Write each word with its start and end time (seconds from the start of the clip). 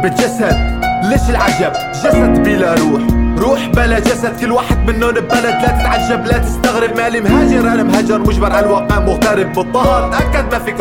غربة 0.00 0.16
جسد 0.16 0.56
ليش 1.02 1.30
العجب؟ 1.30 1.72
جسد 2.04 2.42
بلا 2.42 2.74
روح. 2.74 3.02
روح 3.38 3.66
بلا 3.66 3.98
جسد. 3.98 4.40
كل 4.40 4.52
واحد 4.52 4.90
منهم 4.90 5.10
ببلد 5.10 5.44
لا 5.44 5.68
تتعجب 5.68 6.26
لا 6.26 6.38
تستغرب. 6.38 6.96
مالي 6.96 7.20
مهاجر 7.20 7.60
أنا 7.60 7.82
مهاجر 7.82 8.18
مجبر 8.18 8.52
على 8.52 8.66
الواقع 8.66 9.00
مغترب 9.00 9.52
بالطهر 9.52 10.12
تاكد 10.12 10.52
ما 10.52 10.58
فيك. 10.58 10.79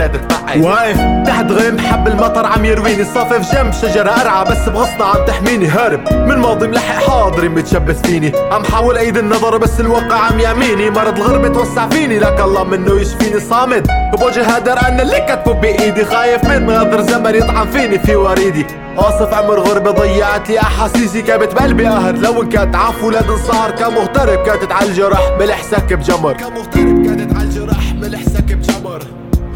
روحي 0.00 0.06
عم 0.06 0.08
بلد 0.08 0.28
تبعي 0.28 0.60
واقف 0.60 1.26
تحت 1.26 1.52
غيم 1.52 1.78
حب 1.78 2.08
المطر 2.08 2.46
عم 2.46 2.64
يرويني. 2.64 3.04
صافف 3.04 3.54
جنب 3.54 3.72
شجرة 3.72 4.10
قرعة 4.10 4.44
بس 4.44 4.68
بغصنا 4.68 5.04
عم 5.04 5.24
تحميني. 5.26 5.66
هارب 5.66 6.12
من 6.12 6.38
ماضي 6.38 6.68
ملحق 6.68 7.10
حاضري 7.10 7.48
متشبث 7.48 8.02
فيني. 8.02 8.32
عم 8.52 8.64
حاول 8.64 8.96
ايد 8.96 9.18
النظر 9.18 9.56
بس 9.56 9.80
الواقع 9.80 10.16
عم 10.16 10.40
يعميني 10.40 10.90
مرض 10.90 11.16
الغربة 11.16 11.48
توسع 11.48 11.88
فيني. 11.88 12.18
لك 12.18 12.40
الله 12.40 12.64
منه 12.64 13.00
يشفيني 13.00 13.40
صامد. 13.40 13.86
بوجه 14.12 14.44
هدر 14.44 14.78
أنا 14.88 15.02
اللي 15.02 15.20
كتبه 15.20 15.52
بإيدي 15.52 16.04
خايف 16.04 16.44
من 16.44 16.70
غدر 16.70 17.00
زمن 17.00 17.34
يطعن 17.34 17.66
فيني. 17.70 17.98
في 17.98 18.16
وريدي 18.16 18.66
واصف 18.96 19.34
عمر 19.34 19.60
غربة 19.60 19.90
ضيعت 19.90 20.50
لي 20.50 20.60
أحاسيسي. 20.60 21.22
كابت 21.22 21.54
بقلبي 21.54 21.86
قهر 21.86 22.16
لو 22.16 22.42
إن 22.42 22.48
كانت 22.48 22.76
عفو 22.76 23.06
ولاد 23.06 23.30
انصهر 23.30 23.70
كمغترب 23.70 24.42
كانت 24.46 24.72
على 24.72 24.88
الجرح 24.88 25.20
ملحسك 25.40 25.92
بجمر 25.92 26.32
كمغترب. 26.32 26.89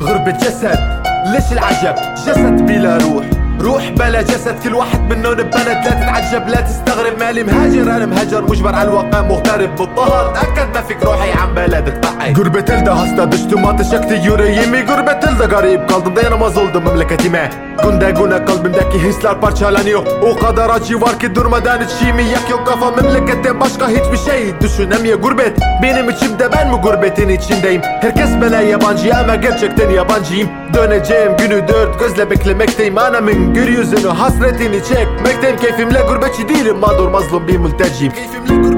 غربة 0.05 0.31
جسد. 0.31 0.79
ليش 1.27 1.53
العجب؟ 1.53 1.95
جسد 2.27 2.67
بلا 2.67 2.97
روح. 2.97 3.25
روح 3.61 3.89
بلا 3.89 4.23
جسد. 4.23 4.59
كل 4.65 4.75
واحد 4.75 5.01
منهم 5.01 5.35
ببلد 5.35 5.55
لا 5.67 5.81
تتعجب 5.81 6.49
لا 6.49 6.61
تستغرب. 6.61 7.19
مالي 7.21 7.43
مهاجر 7.43 7.83
أنا 7.83 8.07
مهاجر. 8.07 8.43
مجبر 8.43 8.75
على 8.75 8.89
الواقع 8.89 9.21
مغترب 9.23 9.77
بالطهر 9.77 10.35
تاكد 10.35 10.75
ما 10.75 10.83
فيك 10.83 11.03
روحي 11.03 11.33
عم 11.33 11.55
بلد 11.55 11.89
Ay. 12.25 12.33
Gurbet 12.33 12.71
elde 12.71 12.91
hasta 12.91 13.33
düştüm 13.33 13.67
ateş 13.67 13.93
yaktı 13.93 14.15
yüreğimi. 14.15 14.83
Gurbet 14.83 15.25
elde 15.25 15.47
garip 15.47 15.89
kaldım 15.89 16.17
dayanamaz 16.17 16.57
oldum 16.57 16.85
memleketime. 16.85 17.51
Günde 17.83 18.11
güne 18.11 18.45
kalbimdeki 18.45 18.99
hisler 18.99 19.41
parçalanıyor. 19.41 20.03
O 20.23 20.39
kadar 20.39 20.71
acı 20.71 21.01
var 21.01 21.19
ki 21.19 21.35
durmadan 21.35 21.81
içimi 21.83 22.23
yakıyor 22.23 22.65
kafa 22.65 22.91
Memlekette 22.91 23.61
başka 23.61 23.89
hiçbir 23.89 24.17
şey 24.17 24.61
düşünemiyor 24.61 25.19
gurbet. 25.21 25.59
Benim 25.83 26.11
içimde 26.11 26.53
ben 26.53 26.71
mi 26.71 26.77
gurbetin 26.83 27.29
içindeyim? 27.29 27.83
Herkes 27.83 28.31
bana 28.41 28.61
yabancı 28.61 29.17
ama 29.17 29.35
gerçekten 29.35 29.91
yabancıyım. 29.91 30.49
Döneceğim 30.75 31.37
günü 31.37 31.69
dört 31.69 32.01
gözle 32.01 32.31
beklemekteyim. 32.31 32.99
Anamın 32.99 33.55
gül 33.55 33.69
yüzünü 33.79 34.09
hasretini 34.09 34.85
çekmekteyim. 34.85 35.57
Keyfimle 35.57 36.01
gurbetçi 36.09 36.49
değilim 36.49 36.77
mağdur 36.77 37.09
mazlum 37.09 37.49
bir 37.49 37.57
mülteciyim. 37.57 38.13
Keyfimle 38.13 38.74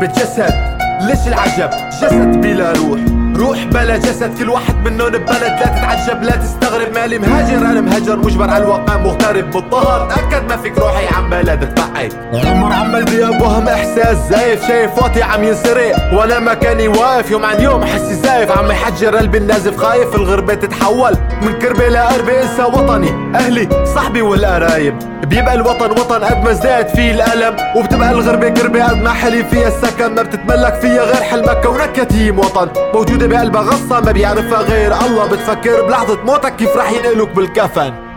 غربة 0.00 0.12
جسد 0.12 0.54
ليش 1.00 1.28
العجب؟ 1.28 1.70
جسد 1.92 2.40
بلا 2.40 2.72
روح. 2.72 3.00
روح 3.36 3.64
بلا 3.64 3.96
جسد. 3.96 4.38
كل 4.38 4.48
واحد 4.48 4.74
منهم 4.76 5.08
ببلد 5.08 5.42
لا 5.42 5.66
تتعجب 5.66 6.22
لا 6.22 6.36
تستغرب. 6.36 6.94
مالي 6.94 7.18
مهاجر 7.18 7.56
أنا 7.56 7.80
مهاجر. 7.80 8.16
مجبر 8.16 8.50
على 8.50 8.64
الواقع 8.64 8.96
مغترب 8.96 9.50
بالطهر 9.50 10.10
تأكد 10.10 10.48
ما 10.48 10.56
فيك 10.56 10.78
روحي 10.78 11.06
عم 11.14 11.30
بلد 11.30 11.64
تبعي 12.08 12.50
عمر 12.50 12.72
عمال 12.72 13.04
بيابوهم 13.04 13.68
إحساس 13.68 14.16
زايف 14.30 14.68
شايف 14.68 14.98
واطي 14.98 15.22
عم 15.22 15.44
ينسرق. 15.44 16.14
وأنا 16.14 16.38
مكاني 16.38 16.88
واقف 16.88 17.30
يوم 17.30 17.44
عن 17.44 17.60
يوم 17.60 17.84
حسي 17.84 18.14
زايف 18.14 18.58
عم 18.58 18.70
يحجر 18.70 19.16
قلبي 19.16 19.38
النازف 19.38 19.76
خايف 19.76 20.14
الغربة 20.14 20.54
تتحول. 20.54 21.16
من 21.42 21.58
كربة 21.58 21.88
لقربة 21.88 22.42
أنسى 22.42 22.62
وطني. 22.62 23.36
أهلي 23.36 23.68
صاحبي 23.94 24.22
والقرايب. 24.22 24.98
بيبقى 25.26 25.54
الوطن 25.54 25.90
وطن 25.90 26.24
قد 26.24 26.44
ما 26.44 26.52
زداد 26.52 26.88
فيه 26.88 27.10
الألم. 27.10 27.56
وبتبقى 27.76 28.10
الغربة 28.10 28.48
قربة 28.48 28.84
قد 28.84 28.96
ما 28.96 29.10
حلي 29.10 29.44
فيها 29.44 29.68
السكن. 29.68 30.14
ما 30.14 30.22
بتتملك 30.22 30.74
فيها 30.74 31.02
غير 31.02 31.22
حلمك 31.22 31.60
كونك 31.60 31.98
يتيم 31.98 32.38
وطن. 32.38 32.68
موجودة 32.94 33.26
بقلبها 33.26 33.62
غصة 33.62 34.00
ما 34.00 34.12
بيعرفها 34.12 34.58
غير 34.58 34.94
الله. 35.06 35.26
بتفكر 35.26 35.86
بلحظة 35.86 36.18
موتك 36.24 36.56
كيف 36.56 36.76
رح 36.76 36.92
ينقلوك 36.92 37.30
بالكفن. 37.30 38.09